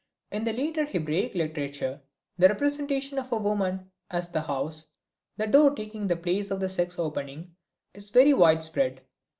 [0.31, 2.01] In the later Hebraic literature
[2.35, 4.87] the representation of woman as a house,
[5.37, 7.55] the door taking the place of the sex opening,
[7.93, 9.01] is very widespread.